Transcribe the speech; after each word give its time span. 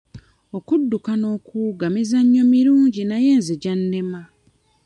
Okudduka 0.57 1.11
n'okuwuga 1.17 1.85
mizannyo 1.93 2.43
mirungi 2.53 3.01
naye 3.09 3.29
nze 3.39 3.53
gyannema. 3.61 4.21